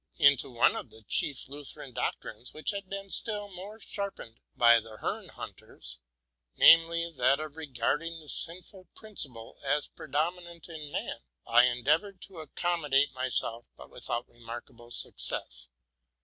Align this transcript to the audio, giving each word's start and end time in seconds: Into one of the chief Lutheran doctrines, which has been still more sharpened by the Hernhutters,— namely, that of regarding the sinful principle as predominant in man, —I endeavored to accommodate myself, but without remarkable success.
Into 0.17 0.49
one 0.49 0.75
of 0.75 0.89
the 0.89 1.03
chief 1.07 1.47
Lutheran 1.47 1.93
doctrines, 1.93 2.53
which 2.55 2.71
has 2.71 2.81
been 2.85 3.11
still 3.11 3.53
more 3.53 3.79
sharpened 3.79 4.39
by 4.55 4.79
the 4.79 4.97
Hernhutters,— 4.97 5.97
namely, 6.57 7.11
that 7.15 7.39
of 7.39 7.55
regarding 7.55 8.19
the 8.19 8.27
sinful 8.27 8.87
principle 8.95 9.59
as 9.63 9.89
predominant 9.89 10.67
in 10.67 10.91
man, 10.91 11.19
—I 11.45 11.65
endeavored 11.65 12.19
to 12.23 12.39
accommodate 12.39 13.13
myself, 13.13 13.67
but 13.77 13.91
without 13.91 14.27
remarkable 14.27 14.89
success. 14.89 15.67